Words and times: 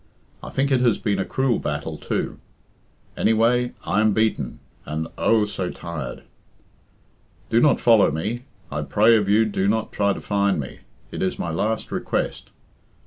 I 0.41 0.49
think 0.49 0.71
it 0.71 0.81
has 0.81 0.97
been 0.97 1.19
a 1.19 1.25
cruel 1.25 1.59
battle 1.59 1.95
too. 1.95 2.39
Anyway, 3.15 3.73
I 3.85 4.01
am 4.01 4.13
beaten, 4.13 4.59
and 4.83 5.07
oh! 5.15 5.45
so 5.45 5.69
tired. 5.69 6.23
"Do 7.51 7.59
not 7.61 7.79
follow 7.79 8.09
me. 8.09 8.41
I 8.71 8.81
pray 8.81 9.15
of 9.15 9.29
you 9.29 9.45
do 9.45 9.67
not 9.67 9.91
try 9.91 10.13
to 10.13 10.19
find 10.19 10.59
me. 10.59 10.79
It 11.11 11.21
is 11.21 11.37
my 11.37 11.51
last 11.51 11.91
request. 11.91 12.49